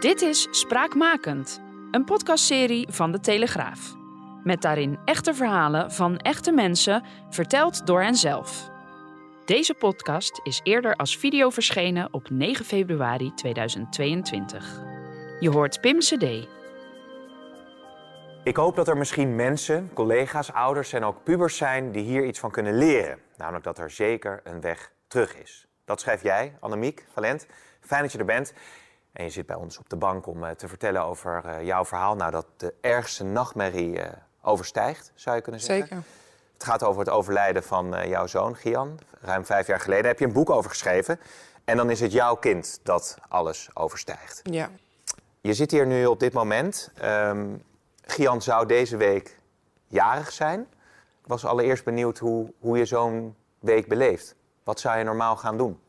[0.00, 3.94] Dit is Spraakmakend, een podcastserie van De Telegraaf.
[4.44, 8.70] Met daarin echte verhalen van echte mensen, verteld door henzelf.
[9.44, 14.80] Deze podcast is eerder als video verschenen op 9 februari 2022.
[15.40, 16.48] Je hoort Pim CD.
[18.44, 22.38] Ik hoop dat er misschien mensen, collega's, ouders en ook pubers zijn die hier iets
[22.38, 23.18] van kunnen leren.
[23.36, 25.66] Namelijk dat er zeker een weg terug is.
[25.84, 27.46] Dat schrijf jij, Annemiek Valent.
[27.80, 28.52] Fijn dat je er bent.
[29.12, 31.84] En je zit bij ons op de bank om uh, te vertellen over uh, jouw
[31.84, 32.16] verhaal.
[32.16, 34.04] Nou, dat de ergste nachtmerrie uh,
[34.42, 35.86] overstijgt, zou je kunnen zeggen.
[35.86, 36.04] Zeker.
[36.52, 38.98] Het gaat over het overlijden van jouw zoon, Gian.
[39.20, 41.20] Ruim vijf jaar geleden heb je een boek over geschreven.
[41.64, 44.40] En dan is het jouw kind dat alles overstijgt.
[44.42, 44.70] Ja.
[45.40, 46.90] Je zit hier nu op dit moment.
[47.04, 47.62] Um,
[48.02, 49.38] Gian zou deze week
[49.86, 50.60] jarig zijn.
[51.22, 54.34] Ik was allereerst benieuwd hoe, hoe je zo'n week beleeft.
[54.64, 55.80] Wat zou je normaal gaan doen?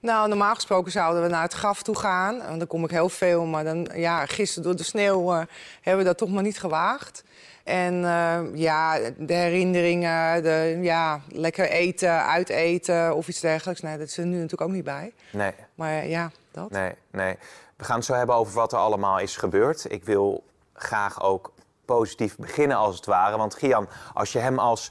[0.00, 2.40] Nou, normaal gesproken zouden we naar het graf toe gaan.
[2.40, 5.42] En dan kom ik heel veel, maar dan, ja, gisteren door de sneeuw uh,
[5.80, 7.24] hebben we dat toch maar niet gewaagd.
[7.64, 13.80] En uh, ja, de herinneringen, de, ja, lekker eten, uiteten of iets dergelijks.
[13.80, 15.12] Nee, dat is er nu natuurlijk ook niet bij.
[15.32, 15.52] Nee.
[15.74, 16.70] Maar ja, dat.
[16.70, 17.38] Nee, nee.
[17.76, 19.92] We gaan het zo hebben over wat er allemaal is gebeurd.
[19.92, 21.52] Ik wil graag ook
[21.84, 23.36] positief beginnen als het ware.
[23.36, 24.90] Want Gian, als je hem als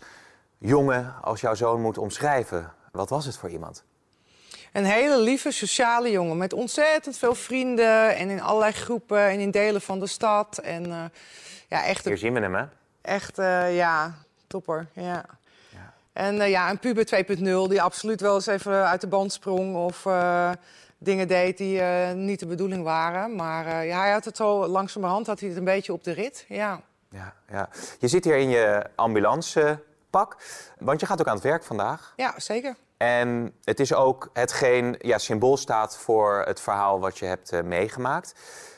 [0.58, 3.84] jongen, als jouw zoon moet omschrijven, wat was het voor iemand?
[4.78, 9.52] Een hele lieve, sociale jongen met ontzettend veel vrienden en in allerlei groepen en in
[9.52, 10.58] delen van de stad.
[10.58, 11.04] En uh,
[11.68, 12.06] ja, echt.
[12.06, 12.64] Hier zien we hem, hè?
[13.02, 14.14] Echt, uh, ja,
[14.48, 14.88] topper.
[14.94, 15.26] Ja.
[15.70, 15.94] ja.
[16.14, 19.76] En uh, ja, een puber 2.0 die absoluut wel eens even uit de band sprong
[19.76, 20.08] of
[20.98, 21.82] dingen deed die
[22.14, 23.36] niet de bedoeling waren.
[23.36, 26.46] Maar ja, hij had het zo langzamerhand had hij het een beetje op de rit.
[26.48, 26.82] Ja.
[27.10, 27.70] Ja, ja.
[28.00, 30.38] Je zit hier in je ambulancepak,
[30.80, 32.14] want je gaat ook aan het werk vandaag.
[32.16, 32.76] Ja, zeker.
[32.98, 37.62] En het is ook hetgeen ja, symbool staat voor het verhaal wat je hebt uh,
[37.62, 38.36] meegemaakt.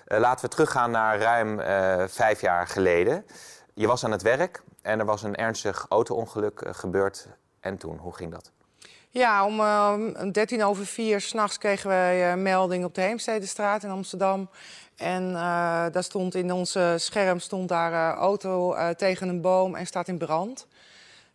[0.07, 3.25] Uh, laten we teruggaan naar ruim uh, vijf jaar geleden.
[3.73, 7.27] Je was aan het werk en er was een ernstig auto-ongeluk gebeurd.
[7.59, 8.51] En toen, hoe ging dat?
[9.09, 14.49] Ja, om 13 over 4 s'nachts kregen wij melding op de Heemstedestraat in Amsterdam.
[14.95, 15.33] En
[15.91, 20.67] daar stond in onze scherm stond daar auto tegen een boom en staat in brand.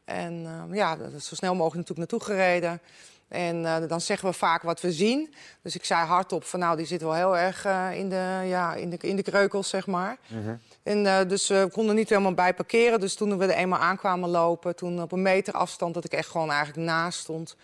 [0.05, 2.81] En uh, ja, zo snel mogelijk natuurlijk naartoe gereden.
[3.29, 5.35] En uh, dan zeggen we vaak wat we zien.
[5.63, 8.75] Dus ik zei hardop van nou, die zit wel heel erg uh, in, de, ja,
[8.75, 10.17] in, de, in de kreukels, zeg maar.
[10.29, 10.61] Mm -hmm.
[10.83, 13.01] En dus we konden niet helemaal bij parkeren.
[13.01, 16.29] Dus toen we er eenmaal aankwamen lopen, toen op een meter afstand dat ik echt
[16.29, 17.57] gewoon eigenlijk naast stond...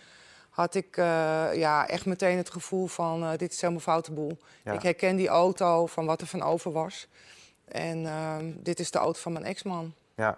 [0.49, 0.95] had ik
[1.53, 4.37] ja, echt meteen het gevoel van dit is helemaal foute boel.
[4.63, 4.71] Ja.
[4.71, 7.07] Ik herken die auto van wat er van over was.
[7.65, 9.93] En ehm, dit is de auto van mijn ex-man.
[10.15, 10.37] Ja,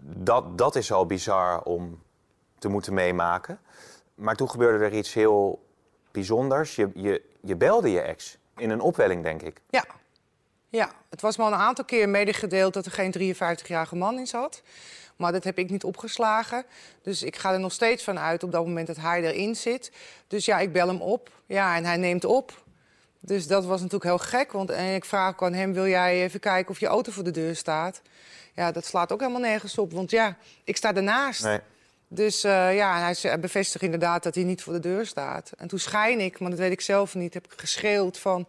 [0.00, 2.02] dat, dat is al bizar om
[2.58, 3.60] te moeten meemaken.
[4.14, 5.66] Maar toen gebeurde er iets heel
[6.10, 6.76] bijzonders.
[6.76, 9.60] Je, je, je belde je ex in een opwelling, denk ik.
[9.70, 9.84] Ja.
[10.70, 14.26] Ja, het was me al een aantal keer medegedeeld dat er geen 53-jarige man in
[14.26, 14.62] zat.
[15.16, 16.64] Maar dat heb ik niet opgeslagen.
[17.02, 19.92] Dus ik ga er nog steeds van uit op dat moment dat hij erin zit.
[20.26, 21.30] Dus ja, ik bel hem op.
[21.46, 22.62] Ja, en hij neemt op.
[23.20, 24.52] Dus dat was natuurlijk heel gek.
[24.52, 27.24] Want en ik vraag ook aan hem, wil jij even kijken of je auto voor
[27.24, 28.02] de deur staat?
[28.58, 29.92] Ja, dat slaat ook helemaal nergens op.
[29.92, 31.42] Want ja, ik sta ernaast.
[31.44, 31.60] Nee.
[32.08, 35.52] Dus uh, ja, hij bevestigt inderdaad dat hij niet voor de deur staat.
[35.56, 38.48] En toen schijn ik, maar dat weet ik zelf niet, heb ik geschreeuwd van...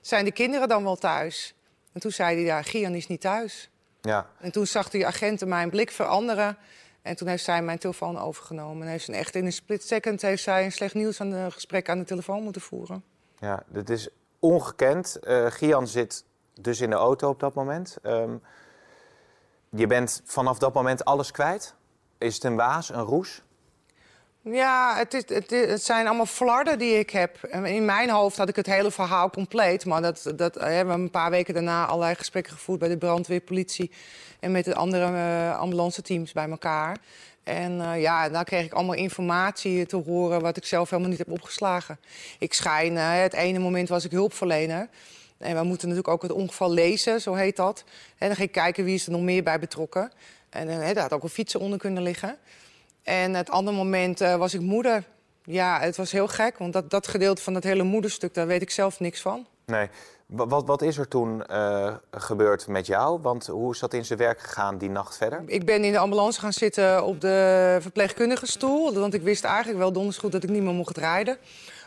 [0.00, 1.54] zijn de kinderen dan wel thuis?
[1.92, 3.70] En toen zei hij, ja, Gian is niet thuis.
[4.00, 4.26] Ja.
[4.38, 6.56] En toen zag die agenten mijn blik veranderen.
[7.02, 8.82] En toen heeft zij mijn telefoon overgenomen.
[8.82, 11.46] En heeft een echt in een split second heeft zij een slecht nieuws aan de
[11.50, 13.04] gesprek aan de telefoon moeten voeren.
[13.38, 14.08] Ja, dit is
[14.38, 15.18] ongekend.
[15.22, 16.24] Uh, Gian zit
[16.60, 17.96] dus in de auto op dat moment.
[18.02, 18.42] Um,
[19.70, 21.74] je bent vanaf dat moment alles kwijt?
[22.18, 23.42] Is het een waas, een roes?
[24.42, 27.44] Ja, het, is, het, zijn allemaal flarden die ik heb.
[27.44, 29.84] In mijn hoofd had ik het hele verhaal compleet.
[29.84, 32.78] Maar dat, dat, we hebben een paar weken daarna allerlei gesprekken gevoerd...
[32.78, 33.90] bij de brandweer, politie
[34.40, 36.96] en met de andere uh, ambulance teams bij elkaar.
[37.44, 40.40] En uh, ja, daar kreeg ik allemaal informatie te horen...
[40.40, 41.98] wat ik zelf helemaal niet heb opgeslagen.
[42.38, 44.88] Ik schijn, het ene moment was ik hulpverlener...
[45.40, 47.84] En we moeten natuurlijk ook het ongeval lezen, zo heet dat.
[48.18, 50.12] En dan ga ik kijken wie is er nog meer bij betrokken.
[50.50, 52.36] En he, daar had ook een fietsen onder kunnen liggen.
[53.02, 55.04] En het andere moment uh, was ik moeder.
[55.44, 58.62] Ja, het was heel gek, want dat, dat gedeelte van dat hele moederstuk, daar weet
[58.62, 59.46] ik zelf niks van.
[59.66, 59.88] Nee.
[60.26, 63.20] Wa- Wat, wat is er toen eh, gebeurd met jou?
[63.22, 65.42] Want hoe is dat in zijn werk gegaan die nacht verder?
[65.46, 68.92] Ik ben in de ambulance gaan zitten op de verpleegkundige stoel.
[68.92, 71.36] Want ik wist eigenlijk wel donders goed dat ik niet meer mocht rijden.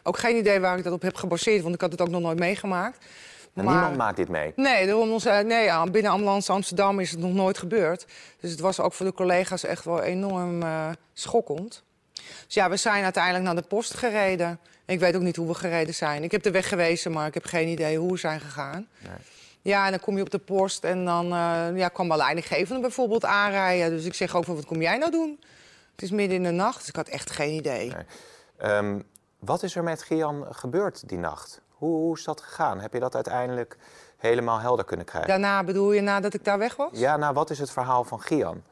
[0.03, 2.21] Ook geen idee waar ik dat op heb gebaseerd, want ik had het ook nog
[2.21, 3.05] nooit meegemaakt.
[3.53, 4.53] Maar- niemand maakt dit mee.
[4.55, 8.05] Nee, daarom nee binnen ambulance Amsterdam is het nog nooit gebeurd.
[8.39, 11.83] Dus het was ook voor de collega's echt wel enorm eh, schokkend.
[12.45, 14.59] Dus ja, we zijn uiteindelijk naar de post gereden.
[14.85, 16.23] Ik weet ook niet hoe we gereden zijn.
[16.23, 18.87] Ik heb de weg gewezen, maar ik heb geen idee hoe we zijn gegaan.
[18.99, 19.11] Nee.
[19.61, 22.81] Ja, en dan kom je op de post en dan eh, ja, kwam mijn leidinggevende
[22.81, 23.89] bijvoorbeeld aanrijden.
[23.89, 25.39] Dus ik zeg ook van, wat kom jij nou doen?
[25.91, 27.93] Het is midden in de nacht, dus ik had echt geen idee.
[27.93, 28.05] Nee.
[28.57, 28.99] Ehm,
[29.39, 31.61] wat is er met Gian gebeurd die nacht?
[31.83, 32.79] Hoe, hoe is dat gegaan?
[32.79, 33.77] Heb je dat uiteindelijk
[34.17, 35.29] helemaal helder kunnen krijgen?
[35.29, 36.89] Daarna bedoel je nadat ik daar weg was?
[36.91, 38.63] Ja, nou, wat is het verhaal van Gian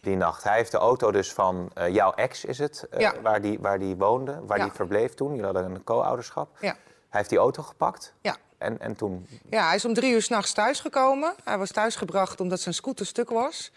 [0.00, 0.44] die nacht?
[0.44, 3.14] Hij heeft de auto dus van eh, jouw ex, is het, eh, Ja.
[3.22, 4.64] waar, die, waar die woonde, waar Ja.
[4.64, 5.28] die verbleef toen.
[5.28, 6.48] Jullie hadden een co-ouderschap.
[6.60, 6.68] Ja.
[6.68, 6.76] Hij
[7.08, 8.36] heeft die auto gepakt Ja.
[8.58, 9.26] en, en toen...
[9.50, 11.34] Ja, hij is om drie uur s'nachts thuisgekomen.
[11.44, 13.72] Hij was thuisgebracht omdat zijn scooter stuk was.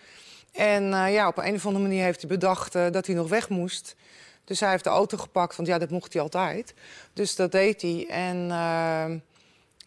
[0.51, 3.49] En eh, ja, op een of andere manier heeft hij bedacht dat hij nog weg
[3.49, 3.95] moest.
[4.43, 6.73] Dus hij heeft de auto gepakt, want ja, dat mocht hij altijd.
[7.13, 8.07] Dus dat deed hij.
[8.09, 9.19] En eh,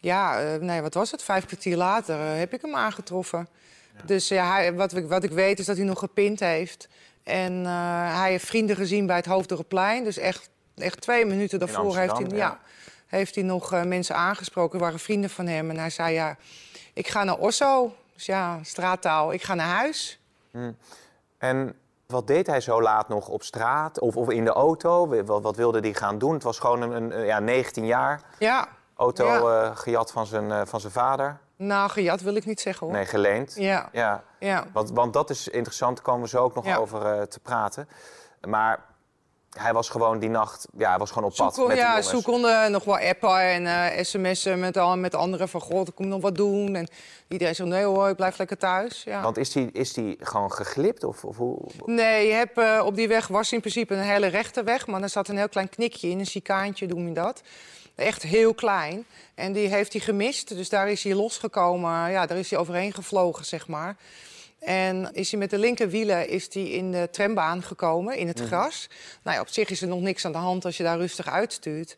[0.05, 1.23] ja, eh, nee, wat was het?
[1.23, 3.47] Vijf kwartier later eh, heb ik hem aangetroffen.
[4.03, 6.87] Dus ja, hij, wat, ik, wat ik weet is dat hij nog gepint heeft.
[7.23, 10.03] En eh, hij heeft vrienden gezien bij het Hoofddorpplein.
[10.03, 12.35] Dus echt, echt twee minuten daarvoor heeft hij, ja.
[12.35, 12.59] ja.
[13.07, 14.79] heeft hij nog mensen aangesproken.
[14.79, 15.69] Waren vrienden van hem.
[15.69, 16.37] En hij zei, ja,
[16.93, 17.95] ik ga naar Osso.
[18.13, 19.33] Dus ja, straattaal.
[19.33, 20.19] Ik ga naar huis.
[21.37, 21.75] En
[22.07, 25.23] wat deed hij zo laat nog op straat of, of in de auto?
[25.25, 26.33] Wat, wat wilde hij gaan doen?
[26.33, 28.21] Het was gewoon een, een ja, 19 jaar.
[28.39, 29.63] Ja, Auto Ja.
[29.65, 31.37] eh, gejat van zijn, eh, van zijn vader.
[31.57, 32.95] nou, gejat wil ik niet zeggen, hoor.
[32.95, 33.53] Nee, geleend.
[33.55, 34.23] Ja, Ja.
[34.39, 34.63] ja.
[34.73, 37.89] Want, want dat is interessant, daar komen we zo ook nog over eh, te praten.
[38.47, 38.79] Maar
[39.59, 42.01] hij was gewoon die nacht, ja, hij was gewoon op pad Zoeken, met de ja,
[42.01, 45.61] ze konden nog wel appen en eh, sms'en met, al- met anderen van...
[45.61, 46.75] God, ik kom nog wat doen.
[46.75, 46.87] En
[47.27, 49.03] iedereen zegt, nee hoor, ik blijf lekker thuis.
[49.03, 49.21] Ja.
[49.21, 51.03] Want is die, is die gewoon geglipt?
[51.03, 51.57] Of, of hoe?
[51.85, 54.87] Nee, je hebt, eh, op die weg was in principe een hele rechte weg...
[54.87, 57.41] maar er zat een heel klein knikje in, een chicaantje noem je dat.
[57.95, 59.05] Echt heel klein.
[59.35, 62.11] En die heeft hij gemist, dus daar is hij losgekomen.
[62.11, 63.95] Ja, daar is hij overheen gevlogen, zeg maar.
[64.65, 68.89] En is hij met de linkerwielen is hij in de trambaan gekomen, in het gras.
[69.23, 71.27] Nou ja, op zich is er nog niks aan de hand als je daar rustig
[71.27, 71.97] uitstuurt.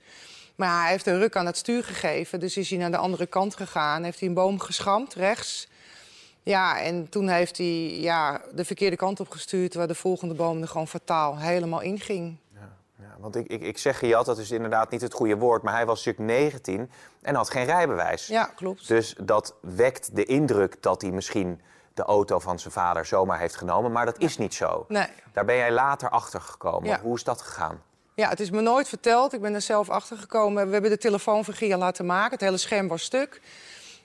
[0.55, 2.39] Maar hij heeft een ruk aan het stuur gegeven.
[2.39, 4.03] Dus is hij naar de andere kant gegaan.
[4.03, 5.67] Heeft hij een boom geschramd, rechts.
[6.43, 9.73] Ja, en toen heeft hij ja, de verkeerde kant op gestuurd...
[9.73, 12.37] waar de volgende boom er gewoon fataal helemaal inging.
[12.99, 15.63] Ja, want ik, ik, ik zeg gejat, dat is inderdaad niet het goede woord...
[15.63, 16.91] maar hij was natuurlijk 19
[17.21, 18.27] en had geen rijbewijs.
[18.27, 18.87] Ja, klopt.
[18.87, 21.61] Dus dat wekt de indruk dat hij misschien
[21.97, 23.91] de auto van zijn vader zomaar heeft genomen.
[23.91, 24.85] Maar dat is niet zo.
[24.87, 25.07] Nee.
[25.33, 26.89] Daar ben jij later achter gekomen.
[26.89, 26.99] Ja.
[27.01, 27.81] Hoe is dat gegaan?
[28.13, 29.33] Ja, het is me nooit verteld.
[29.33, 30.65] Ik ben er zelf achter gekomen.
[30.65, 32.31] We hebben de telefoon van Gia laten maken.
[32.31, 33.41] Het hele scherm was stuk.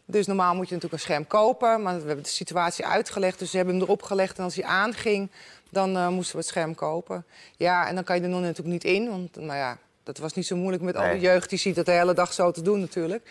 [0.04, 1.82] Dus normaal moet je natuurlijk een scherm kopen.
[1.82, 3.38] Maar we hebben de situatie uitgelegd.
[3.38, 4.38] Dus ze hebben hem erop gelegd.
[4.38, 5.30] En als hij aanging,
[5.70, 7.24] dan eh, moesten we het scherm kopen.
[7.56, 9.10] Ja, en dan kan je er nog natuurlijk niet in.
[9.10, 11.48] Want nou ja, dat was niet zo moeilijk met al die jeugd.
[11.48, 13.28] Die ziet dat de hele dag zo te doen natuurlijk.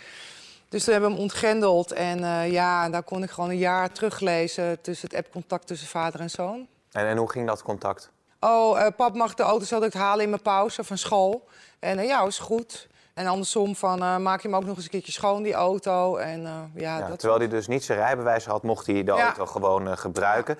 [0.71, 1.91] Dus toen hebben we hem ontgrendeld.
[1.91, 4.81] En eh, ja, daar kon ik gewoon een jaar teruglezen...
[4.81, 6.67] tussen het appcontact tussen vader en zoon.
[6.91, 8.11] En, en hoe ging dat contact?
[8.39, 11.47] Oh, eh, pap mag de auto zo direct halen in mijn pauze van school.
[11.79, 12.87] En eh, ja, is goed.
[13.13, 16.15] En andersom van, maak je hem ook nog eens een keertje schoon, die auto.
[16.15, 17.19] En ja, Ja, dat...
[17.19, 19.23] terwijl hij dus niet zijn rijbewijs had, mocht hij de Ja.
[19.25, 20.57] auto gewoon gebruiken.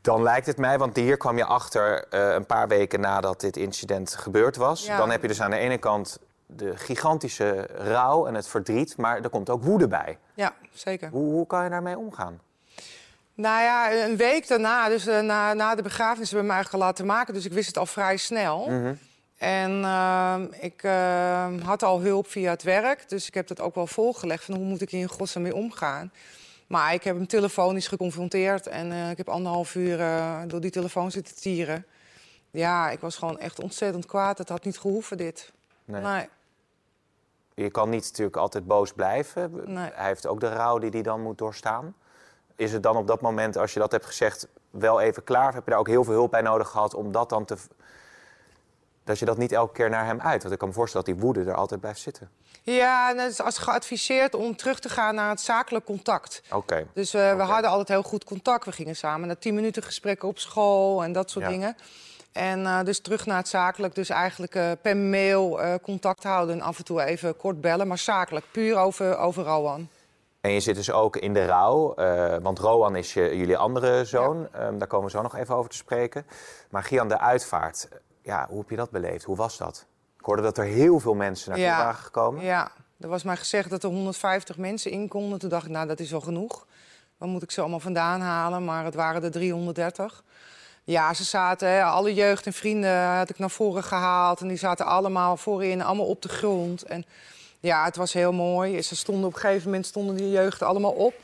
[0.00, 4.14] Dan lijkt het mij, want hier kwam je achter een paar weken nadat dit incident
[4.14, 4.86] gebeurd was.
[4.86, 4.96] Ja.
[4.96, 6.18] Dan heb je dus aan de ene kant
[6.50, 10.18] de gigantische rouw en het verdriet, maar er komt ook woede bij.
[10.34, 11.08] Ja, zeker.
[11.08, 12.40] Hoe, hoe kan je daarmee omgaan?
[13.34, 17.06] Nou ja, een week daarna, dus eh, na, na de begrafenis, hebben we al laten
[17.06, 17.34] maken.
[17.34, 18.66] Dus ik wist het al vrij snel.
[18.68, 18.94] Mhm.
[19.36, 23.08] En ehm, ik ehm, had al hulp via het werk.
[23.08, 24.44] Dus ik heb dat ook wel volgelegd.
[24.44, 26.12] Van hoe moet ik hier in godsnaam mee omgaan?
[26.66, 28.66] Maar ik heb hem telefonisch geconfronteerd.
[28.66, 31.86] En eh, ik heb anderhalf uur eh, door die telefoon zitten tieren.
[32.50, 34.38] Ja, ik was gewoon echt ontzettend kwaad.
[34.38, 35.52] Het had niet gehoeven, dit.
[35.84, 36.02] Nee.
[36.02, 36.28] Nee.
[37.62, 39.50] Je kan niet natuurlijk altijd boos blijven.
[39.66, 39.90] Nee.
[39.94, 41.94] Hij heeft ook de rouw die hij dan moet doorstaan.
[42.56, 45.48] Is het dan op dat moment, als je dat hebt gezegd, wel even klaar?
[45.48, 47.56] Of heb je daar ook heel veel hulp bij nodig gehad om dat dan te...
[49.04, 50.40] Dat je dat niet elke keer naar hem uit.
[50.40, 52.30] Want ik kan me voorstellen dat die woede er altijd blijft zitten.
[52.62, 56.42] Ja, en het is als geadviseerd om terug te gaan naar het zakelijk contact.
[56.52, 56.86] Oké.
[56.94, 58.64] Dus eh, we hadden altijd heel goed contact.
[58.64, 61.50] We gingen samen naar 10 minuten gesprekken op school en dat soort Ja.
[61.50, 61.76] dingen.
[62.32, 63.94] En eh, dus terug naar het zakelijk.
[63.94, 66.54] Dus eigenlijk eh, per mail eh, contact houden.
[66.54, 68.46] En af en toe even kort bellen, maar zakelijk.
[68.52, 69.88] Puur over, over Rowan.
[70.40, 71.94] En je zit dus ook in de rouw,
[72.42, 74.48] want Roan is je, jullie andere zoon.
[74.52, 76.26] Ehm, daar komen we zo nog even over te spreken.
[76.70, 77.88] Maar Gian, de uitvaart.
[78.22, 79.24] ja, hoe heb je dat beleefd?
[79.24, 79.86] Hoe was dat?
[80.18, 81.78] Ik hoorde dat er heel veel mensen naartoe Ja.
[81.78, 82.44] waren gekomen.
[82.44, 82.70] Ja,
[83.00, 85.38] er was mij gezegd dat er 150 mensen in konden.
[85.38, 86.66] Toen dacht ik, nou, dat is wel genoeg.
[87.16, 88.64] Waar moet ik ze allemaal vandaan halen?
[88.64, 90.24] Maar het waren er 330.
[90.88, 94.40] Ja, ze zaten, hè, alle jeugd en vrienden had ik naar voren gehaald.
[94.40, 96.82] En die zaten allemaal voorin, allemaal op de grond.
[96.82, 97.04] En
[97.60, 98.82] ja, het was heel mooi.
[98.82, 101.14] Ze stonden op een gegeven moment, stonden die jeugd allemaal op.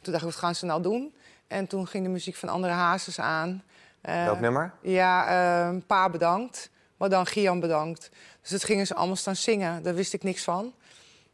[0.00, 1.14] Toen dacht ik, wat gaan ze nou doen?
[1.46, 3.62] En toen ging de muziek van Andere Hazes aan.
[4.00, 4.72] Eh, Welk nummer?
[4.80, 6.70] ja, eh, pa bedankt.
[6.96, 8.10] Maar dan Gian bedankt.
[8.40, 9.82] Dus dat gingen ze allemaal staan zingen.
[9.82, 10.72] Daar wist ik niks van.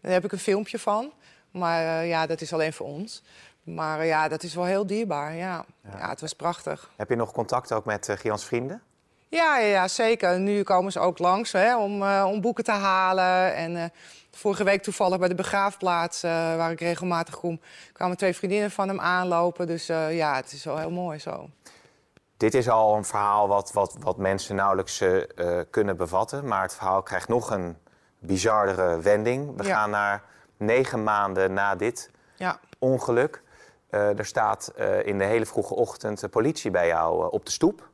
[0.01, 1.13] Daar heb ik een filmpje van.
[1.51, 3.23] Maar eh, ja, dat is alleen voor ons.
[3.63, 5.35] Maar eh, ja, dat is wel heel dierbaar.
[5.35, 5.65] Ja,
[5.99, 6.09] ja.
[6.09, 6.91] het was prachtig.
[6.97, 8.83] Heb je nog contact ook met eh Gians vrienden?
[9.29, 10.41] Ja, ja, zeker.
[10.41, 13.55] Nu komen ze ook langs hè, om, eh, om boeken te halen.
[13.55, 13.93] En
[14.31, 17.61] vorige week toevallig bij de begraafplaats, waar ik regelmatig kom...
[17.93, 19.67] kwamen twee vriendinnen van hem aanlopen.
[19.67, 21.49] Dus ja, het is wel heel mooi zo.
[22.37, 25.05] Dit is al een verhaal wat, wat, wat mensen nauwelijks
[25.71, 26.47] kunnen bevatten.
[26.47, 27.77] Maar het verhaal krijgt nog een
[28.19, 29.57] bizarre wending.
[29.57, 29.75] We Ja.
[29.75, 30.23] gaan naar
[30.57, 32.61] negen maanden na dit Ja.
[32.79, 33.43] ongeluk.
[33.91, 37.45] Eh, er staat eh, in de hele vroege ochtend de politie bij jou eh, op
[37.45, 37.89] de stoep.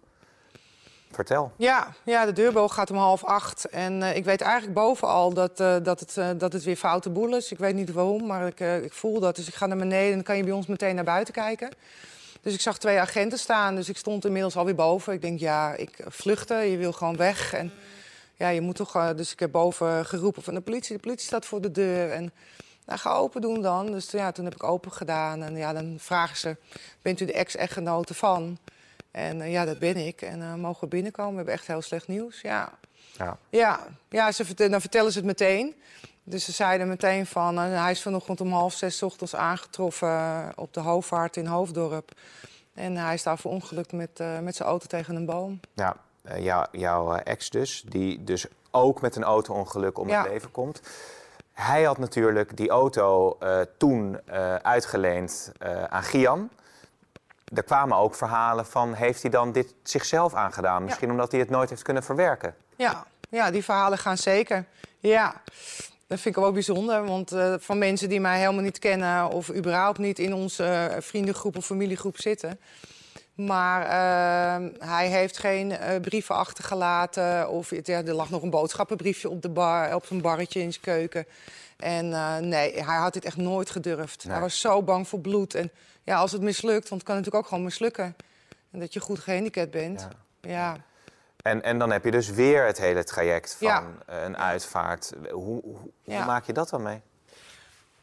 [1.11, 1.53] Vertel.
[1.57, 3.65] Ja, ja, de deurbel gaat om half acht.
[3.65, 7.53] En ik weet eigenlijk bovenal dat, dat, het, dat het weer foute boel is.
[7.53, 9.37] Ik weet niet waarom, maar ik, ik voel dat.
[9.37, 11.71] Dus ik ga naar beneden en dan kan je bij ons meteen naar buiten kijken.
[12.41, 15.13] Dus ik zag twee agenten staan, dus ik stond inmiddels alweer boven.
[15.13, 17.53] Ik denk, ja, ik vluchten, je wil gewoon weg.
[17.53, 17.73] En
[18.35, 19.15] ja, je moet toch...
[19.15, 20.97] dus ik heb boven geroepen van de politie.
[20.97, 22.33] De politie staat voor de deur en...
[22.87, 23.87] Nou, ga open doen dan.
[23.87, 25.43] Dus ja, toen heb ik open gedaan.
[25.43, 26.57] En ja, dan vragen ze,
[27.03, 28.59] bent u de ex-echtgenote van?
[29.11, 30.23] En eh, ja, dat ben ik.
[30.23, 31.31] En eh, mogen we binnenkomen?
[31.31, 32.41] We hebben echt heel slecht nieuws.
[32.41, 32.73] Ja,
[33.19, 33.39] Ja.
[33.49, 35.75] ja, ja ze dan vertellen ze het meteen.
[36.23, 37.59] Dus ze zeiden meteen van...
[37.59, 42.11] eh, hij is vanochtend om half zes ochtends aangetroffen op de Hoofdvaart in Hoofddorp.
[42.75, 45.61] En hij is daar verongelukt met, met zijn auto tegen een boom.
[45.75, 45.97] Ja,
[46.39, 50.23] jou- jouw ex dus, die dus ook met een auto-ongeluk om Ja.
[50.23, 50.81] het leven komt.
[51.57, 56.51] Hij had natuurlijk die auto eh, toen eh, uitgeleend eh, aan Gian.
[57.55, 60.85] Er kwamen ook verhalen van, heeft hij dan dit zichzelf aangedaan?
[60.85, 62.55] Misschien omdat hij het nooit heeft kunnen verwerken.
[62.77, 64.65] Ja, ja, die verhalen gaan zeker.
[64.99, 65.43] Ja,
[66.07, 67.05] dat vind ik wel bijzonder.
[67.05, 69.29] Want van mensen die mij helemaal niet kennen...
[69.29, 72.61] of überhaupt niet in onze vriendengroep of familiegroep zitten...
[73.37, 77.49] Maar eh, hij heeft geen eh, brieven achtergelaten.
[77.49, 80.85] Of ja, er lag nog een boodschappenbriefje op, de bar, op zijn barretje in zijn
[80.85, 81.27] keuken.
[81.77, 84.25] En eh, nee, hij had dit echt nooit gedurfd.
[84.25, 84.33] Nee.
[84.33, 85.55] Hij was zo bang voor bloed.
[85.55, 85.71] En
[86.03, 88.17] ja, als het mislukt, want het kan natuurlijk ook gewoon mislukken.
[88.71, 90.09] En dat je goed gehandicapt bent.
[90.41, 90.51] Ja.
[90.51, 90.77] ja.
[91.43, 93.85] En, en dan heb je dus weer het hele traject van Ja.
[94.07, 95.13] een uitvaart.
[95.31, 97.01] Hoe, hoe, maak je dat dan mee?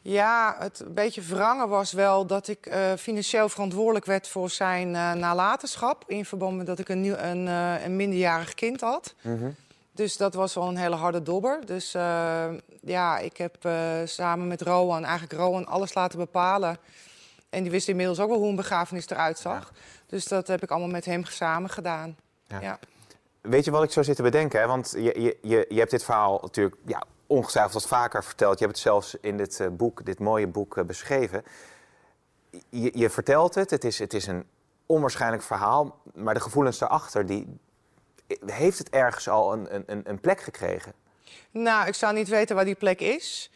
[0.06, 4.94] Ja, het een beetje verrangen was wel dat ik eh, financieel verantwoordelijk werd voor zijn
[4.94, 6.04] eh, nalatenschap.
[6.06, 9.14] In verband met dat ik een, nieuw, een, eh, een minderjarig kind had.
[9.92, 11.66] Dus dat was wel een hele harde dobber.
[11.66, 11.92] Dus
[12.80, 13.56] ja, ik heb
[14.04, 16.78] samen met Rowan, eigenlijk Rowan, alles laten bepalen.
[17.50, 19.72] En die wist inmiddels ook wel hoe een begrafenis eruit zag.
[20.06, 22.16] Dus dat heb ik allemaal met hem samen gedaan.
[22.46, 22.60] Ja.
[22.60, 22.78] Ja.
[23.40, 24.60] Weet je wat ik zo zit te bedenken?
[24.60, 24.66] Hè?
[24.66, 27.02] Want je, je, je, je hebt dit verhaal natuurlijk ja,
[27.36, 28.58] ongetwijfeld wat vaker verteld.
[28.58, 31.44] Je hebt het zelfs in dit eh, boek, dit mooie boek, eh, beschreven.
[32.68, 34.46] Je, je vertelt het, het is, het is een
[34.86, 36.00] onwaarschijnlijk verhaal.
[36.14, 37.58] Maar de gevoelens daarachter, die,
[38.46, 40.92] heeft het ergens al een, een, een plek gekregen?
[41.50, 43.50] Nou, ik zou niet weten waar die plek is.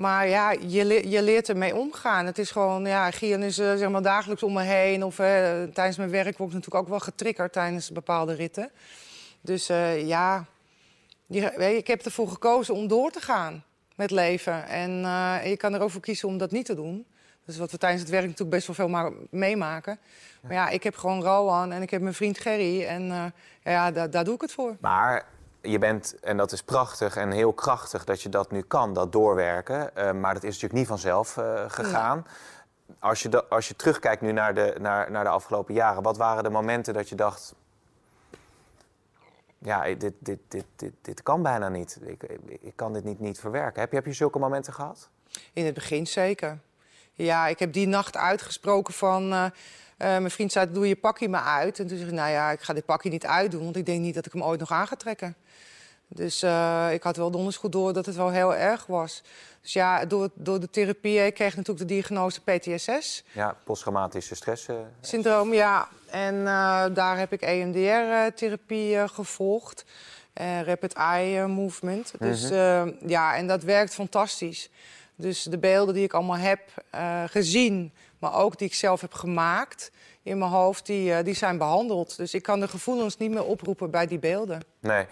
[0.00, 2.26] Maar ja, je, je leert ermee omgaan.
[2.26, 5.04] Het is gewoon, ja, Gian is eh, zeg maar dagelijks om me heen.
[5.04, 5.26] Of eh,
[5.62, 8.70] tijdens mijn werk word ik natuurlijk ook wel getriggerd tijdens bepaalde ritten.
[9.40, 10.44] Dus eh, ja,
[11.30, 14.66] je, ik heb ervoor gekozen om door te gaan met leven.
[14.66, 17.06] En eh, je kan er ook voor kiezen om dat niet te doen.
[17.44, 19.98] Dus wat we tijdens het werk natuurlijk best wel veel ma- meemaken.
[20.40, 22.84] Maar ja, ik heb gewoon Rowan en ik heb mijn vriend Gerry.
[22.84, 23.24] En eh,
[23.72, 24.76] ja, daar, daar doe ik het voor.
[24.80, 25.26] Maar
[25.62, 29.12] je bent, en dat is prachtig en heel krachtig dat je dat nu kan, dat
[29.12, 29.96] doorwerken.
[29.96, 32.26] Eh, maar dat is natuurlijk niet vanzelf gegaan.
[32.98, 36.42] Als, je als je terugkijkt nu naar de, naar, naar de afgelopen jaren, wat waren
[36.42, 37.54] de momenten dat je dacht...
[39.64, 41.98] Ja, dit, dit, dit, dit, dit kan bijna niet.
[42.02, 42.22] Ik,
[42.60, 43.80] ik, kan dit niet, niet verwerken.
[43.80, 45.08] Heb je, heb je zulke momenten gehad?
[45.52, 46.58] In het begin zeker.
[47.12, 49.32] Ja, ik heb die nacht uitgesproken van...
[49.32, 49.52] eh, eh,
[49.96, 51.78] mijn vriend zei, doe je pakje maar uit.
[51.78, 53.64] En toen zei ik, nou ja, ik ga dit pakje niet uitdoen...
[53.64, 55.36] want ik denk niet dat ik hem ooit nog aan ga trekken.
[56.14, 59.22] Dus eh, ik had wel donders goed door dat het wel heel erg was.
[59.62, 61.26] Dus ja, door, door de therapie...
[61.26, 63.24] Ik kreeg natuurlijk de diagnose PTSS.
[63.32, 64.68] Ja, posttraumatische stress.
[64.68, 65.88] eh, Syndroom, ja.
[66.10, 69.84] En eh, daar heb ik EMDR-therapie eh, gevolgd.
[70.32, 72.12] Eh, Rapid Eye eh, Movement.
[72.18, 74.70] Dus eh, ja, en dat werkt fantastisch.
[75.16, 79.12] Dus de beelden die ik allemaal heb eh, gezien, maar ook die ik zelf heb
[79.14, 79.90] gemaakt...
[80.22, 82.16] in mijn hoofd, die, eh, die zijn behandeld.
[82.16, 84.60] Dus ik kan de gevoelens niet meer oproepen bij die beelden.
[84.80, 85.06] Nee.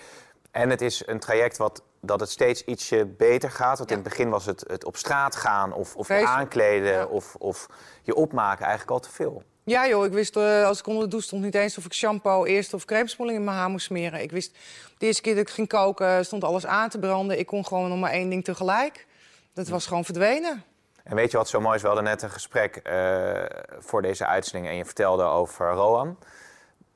[0.59, 3.79] En het is een traject wat, dat het steeds ietsje beter gaat.
[3.79, 7.05] Want in het begin was het, het op straat gaan of, of je aankleden Ja.
[7.07, 7.67] of, of
[8.03, 9.43] je opmaken eigenlijk al te veel.
[9.65, 11.93] Ja joh, ik wist eh, als ik onder de douche stond niet eens of ik
[11.93, 14.21] shampoo eerst of cremespoeling in mijn haar moest smeren.
[14.23, 14.57] Ik wist
[14.99, 17.39] de eerste keer dat ik ging koken stond alles aan te branden.
[17.39, 19.07] Ik kon gewoon nog maar één ding tegelijk.
[19.55, 20.65] Dat was gewoon verdwenen.
[21.05, 21.81] En weet je wat zo mooi is?
[21.81, 23.43] We hadden net een gesprek eh,
[23.79, 26.19] voor deze uitzending en je vertelde over Roan.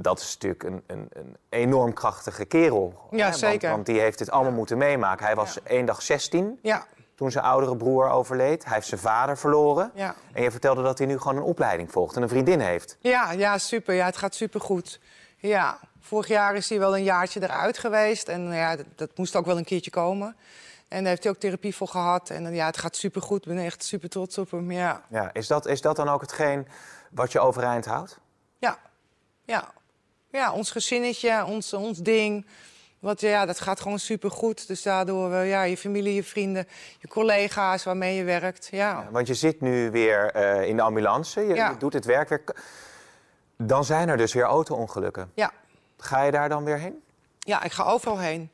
[0.02, 3.08] Dat is natuurlijk een, een, een enorm krachtige kerel.
[3.10, 3.70] Ja, Want- zeker.
[3.70, 5.26] Want, die heeft dit allemaal moeten meemaken.
[5.26, 5.60] Hij was Ja.
[5.64, 8.64] één dag 16 Ja, toen zijn oudere broer overleed.
[8.64, 9.90] Hij heeft zijn vader verloren.
[9.94, 10.14] ja.
[10.32, 12.96] En je vertelde dat hij nu gewoon een opleiding volgt en een vriendin heeft.
[13.00, 13.94] Ja, ja, super.
[13.94, 15.00] Ja, het gaat supergoed.
[15.36, 18.28] Ja, vorig jaar is hij wel een jaartje eruit geweest.
[18.28, 20.36] En ja, dat, dat moest ook wel een keertje komen.
[20.88, 22.30] En daar heeft hij ook therapie voor gehad.
[22.30, 23.46] En ja, het gaat supergoed.
[23.46, 24.70] Ik ben echt super trots op hem.
[24.70, 26.66] Ja, Ja, is, dat, is dat dan ook hetgeen
[27.10, 28.18] wat je overeind houdt?
[28.58, 28.78] ja,
[29.44, 29.64] ja.
[30.32, 32.46] Ja, ons gezinnetje, ons, ons ding.
[32.98, 34.66] Wat, ja, dat gaat gewoon supergoed.
[34.66, 36.66] Dus daardoor, eh, ja, je familie, je vrienden,
[36.98, 38.68] je collega's waarmee je werkt.
[38.70, 41.70] Ja, Want je zit nu weer eh, in de ambulance, je, Ja.
[41.70, 42.42] je doet het werk weer.
[43.56, 45.30] Dan zijn er dus weer auto-ongelukken.
[45.34, 45.52] ja.
[45.98, 47.02] Ga je daar dan weer heen?
[47.38, 48.50] Ja, ik ga overal heen.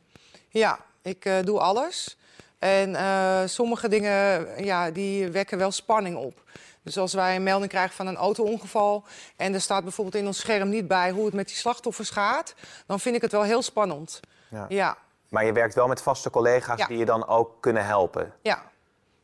[0.48, 2.18] Ja, ik eh, doe alles.
[2.58, 6.42] En eh, sommige dingen ja, die wekken wel spanning op.
[6.82, 9.04] Dus als wij een melding krijgen van een auto-ongeval...
[9.36, 12.54] en er staat bijvoorbeeld in ons scherm niet bij hoe het met die slachtoffers gaat...
[12.86, 14.20] dan vind ik het wel heel spannend.
[14.50, 14.66] Ja.
[14.68, 14.96] Ja,
[15.28, 16.86] Maar je werkt wel met vaste collega's Ja.
[16.86, 18.32] die je dan ook kunnen helpen.
[18.42, 18.62] ja.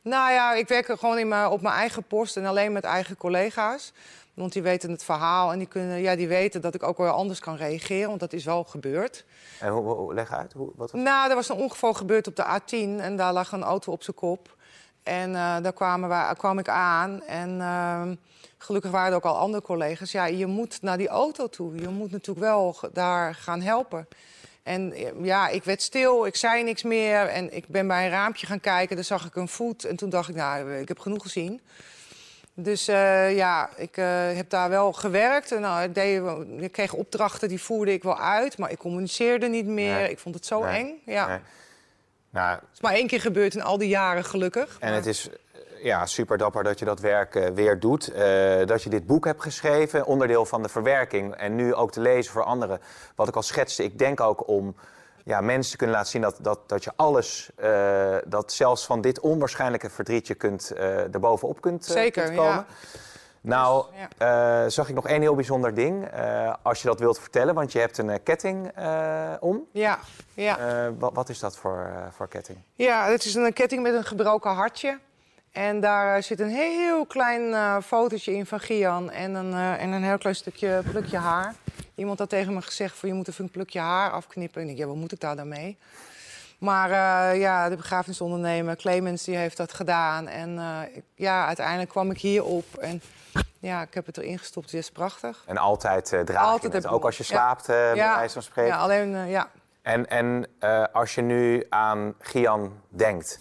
[0.01, 2.83] Nou ja, ik werk er gewoon in mijn, op mijn eigen post en alleen met
[2.83, 3.93] eigen collega's.
[4.35, 7.11] Want die weten het verhaal en die, kunnen, ja, die weten dat ik ook wel
[7.11, 8.07] anders kan reageren.
[8.07, 9.25] Want dat is wel gebeurd.
[9.59, 10.53] En hoe, hoe- leg uit.
[10.53, 13.63] Hoe, wat, Nou, er was een ongeval gebeurd op de A10 en daar lag een
[13.63, 14.55] auto op zijn kop.
[15.03, 18.15] En eh, daar kwamen wij, kwam ik aan en ehm,
[18.57, 20.11] gelukkig waren er ook al andere collega's.
[20.11, 21.75] Ja, je moet naar die auto toe.
[21.75, 24.07] Je moet natuurlijk wel daar gaan helpen.
[24.63, 28.11] En eh, ja, ik werd stil, ik zei niks meer en ik ben bij een
[28.11, 28.95] raampje gaan kijken.
[28.95, 31.61] Daar zag ik een voet en toen dacht ik, nou, ik heb genoeg gezien.
[32.57, 35.51] Dus eh, ja, ik eh, heb daar wel gewerkt.
[35.51, 36.21] En, nou, ik, deed,
[36.59, 38.57] ik kreeg opdrachten, die voerde ik wel uit.
[38.57, 39.93] Maar ik communiceerde niet meer.
[39.93, 40.09] Nee.
[40.09, 40.79] Ik vond het zo Nee.
[40.79, 41.01] eng.
[41.05, 41.27] Ja.
[41.27, 41.39] Nee.
[42.29, 44.77] Nou, Het is maar één keer gebeurd in al die jaren, gelukkig.
[44.79, 48.05] en Maar- het is eh, ja, super dapper dat je dat werk weer doet.
[48.67, 51.35] Dat je dit boek hebt geschreven, onderdeel van de verwerking.
[51.35, 52.79] En nu ook te lezen voor anderen.
[53.15, 54.75] Wat ik al schetste, ik denk ook om
[55.25, 59.19] ja, mensen kunnen laten zien dat, dat, dat je alles, eh, dat zelfs van dit
[59.19, 62.53] onwaarschijnlijke verdriet je kunt, eh erbovenop kunt, eh, Zeker, kunt komen.
[62.53, 62.65] ja.
[63.41, 66.09] Nou, Dus, eh, zag ik nog één heel bijzonder ding,
[66.61, 67.53] als je dat wilt vertellen.
[67.53, 68.71] Want je hebt een ketting
[69.39, 69.67] om.
[69.71, 69.99] Ja,
[70.33, 70.57] ja.
[70.99, 72.57] Wat, wat is dat voor, voor ketting?
[72.73, 74.99] ja, het is een ketting met een gebroken hartje.
[75.51, 80.17] En daar zit een heel klein fotootje in van Gian en een, en een heel
[80.17, 81.55] klein stukje plukje haar.
[81.95, 84.61] Iemand had tegen me gezegd van je moet even een plukje haar afknippen.
[84.61, 85.77] En ik, ja, wat moet ik daar dan mee?
[86.59, 90.27] Maar eh, ja, de begrafenisondernemer Clemens die heeft dat gedaan.
[90.27, 93.01] En eh, ja, uiteindelijk kwam ik hierop en
[93.59, 94.71] ja, ik heb het erin gestopt.
[94.71, 95.43] Het is prachtig.
[95.45, 97.29] En altijd eh draag Altijd je het, ook als je Ja.
[97.29, 98.71] slaapt, bij wijze van spreken.
[98.71, 99.49] ja alleen ja.
[99.81, 100.47] En, en
[100.93, 103.39] als je nu aan Gian denkt,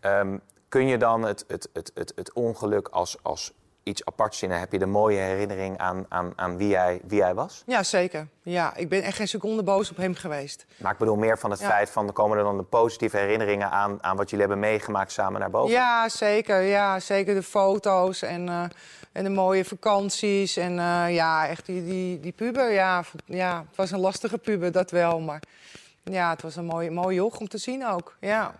[0.00, 3.52] ehm, kun je dan het, het, het, het, het ongeluk als, als
[3.86, 4.50] iets apart zien?
[4.52, 7.62] En heb je de mooie herinnering aan, aan, aan wie, hij, wie hij was?
[7.66, 8.26] Ja, zeker.
[8.42, 10.66] Ja, ik ben echt geen seconde boos op hem geweest.
[10.76, 11.68] Maar ik bedoel meer van het Ja.
[11.68, 15.40] feit van, komen er dan de positieve herinneringen aan, aan wat jullie hebben meegemaakt samen
[15.40, 15.70] naar boven?
[15.74, 16.60] Ja, zeker.
[16.60, 18.62] Ja, zeker de foto's en, eh,
[19.12, 20.56] en de mooie vakanties.
[20.56, 22.72] En eh, ja, echt die, die, die puber.
[22.72, 25.20] Ja, ja, het was een lastige puber, dat wel.
[25.20, 25.42] Maar
[26.04, 28.16] ja, het was een mooie, mooie joch om te zien ook.
[28.20, 28.54] Ja,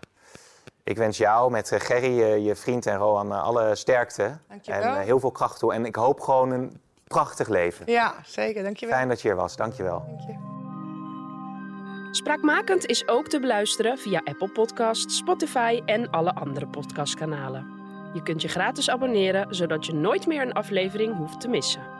[0.87, 4.39] Ik wens jou met eh, Gerry, eh, je vriend en Roan, eh, alle sterkte.
[4.49, 4.95] Dankjewel.
[4.95, 5.73] En heel veel kracht toe.
[5.73, 7.93] En ik hoop gewoon een prachtig leven.
[7.93, 8.63] ja zeker.
[8.63, 8.95] Dankjewel.
[8.95, 9.57] Fijn dat je hier was.
[9.57, 10.05] Dankjewel.
[10.07, 10.35] Dank je.
[12.11, 17.67] Spraakmakend is ook te beluisteren via Apple Podcasts, Spotify en alle andere podcastkanalen.
[18.15, 21.96] Je kunt je gratis abonneren, zodat je nooit meer een aflevering hoeft te missen.